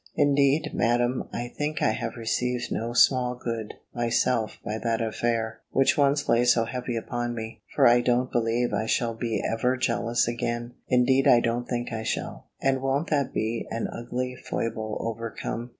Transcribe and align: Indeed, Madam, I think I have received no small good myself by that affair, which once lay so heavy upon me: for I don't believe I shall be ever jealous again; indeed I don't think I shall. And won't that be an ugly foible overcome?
Indeed, 0.15 0.71
Madam, 0.73 1.29
I 1.31 1.47
think 1.55 1.83
I 1.83 1.91
have 1.91 2.15
received 2.15 2.71
no 2.71 2.91
small 2.91 3.35
good 3.35 3.75
myself 3.93 4.57
by 4.65 4.79
that 4.79 4.99
affair, 4.99 5.61
which 5.73 5.95
once 5.95 6.27
lay 6.27 6.43
so 6.43 6.65
heavy 6.65 6.95
upon 6.95 7.35
me: 7.35 7.61
for 7.75 7.85
I 7.85 8.01
don't 8.01 8.31
believe 8.31 8.73
I 8.73 8.87
shall 8.87 9.13
be 9.13 9.43
ever 9.47 9.77
jealous 9.77 10.27
again; 10.27 10.73
indeed 10.87 11.27
I 11.27 11.39
don't 11.39 11.67
think 11.69 11.93
I 11.93 12.01
shall. 12.01 12.47
And 12.59 12.81
won't 12.81 13.11
that 13.11 13.31
be 13.31 13.67
an 13.69 13.87
ugly 13.91 14.35
foible 14.35 14.97
overcome? 15.01 15.69